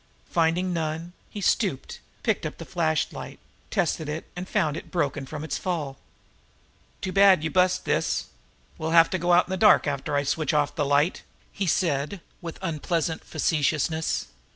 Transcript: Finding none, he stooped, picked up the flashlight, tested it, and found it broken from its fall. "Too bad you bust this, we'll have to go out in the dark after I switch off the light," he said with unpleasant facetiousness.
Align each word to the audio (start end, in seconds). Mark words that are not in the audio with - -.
Finding 0.31 0.73
none, 0.73 1.13
he 1.29 1.41
stooped, 1.41 1.99
picked 2.23 2.43
up 2.43 2.57
the 2.57 2.65
flashlight, 2.65 3.37
tested 3.69 4.09
it, 4.09 4.25
and 4.35 4.49
found 4.49 4.75
it 4.75 4.89
broken 4.89 5.27
from 5.27 5.43
its 5.43 5.59
fall. 5.59 5.99
"Too 7.01 7.11
bad 7.11 7.43
you 7.43 7.51
bust 7.51 7.85
this, 7.85 8.25
we'll 8.79 8.89
have 8.97 9.11
to 9.11 9.19
go 9.19 9.31
out 9.31 9.45
in 9.45 9.51
the 9.51 9.57
dark 9.57 9.85
after 9.85 10.15
I 10.15 10.23
switch 10.23 10.55
off 10.55 10.73
the 10.73 10.85
light," 10.87 11.21
he 11.51 11.67
said 11.67 12.19
with 12.41 12.57
unpleasant 12.63 13.23
facetiousness. 13.23 14.25